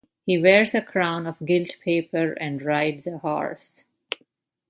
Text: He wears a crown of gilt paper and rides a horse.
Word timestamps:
He 0.25 0.35
wears 0.35 0.73
a 0.73 0.81
crown 0.81 1.27
of 1.27 1.35
gilt 1.45 1.75
paper 1.79 2.31
and 2.33 2.63
rides 2.63 3.05
a 3.05 3.19
horse. 3.19 3.83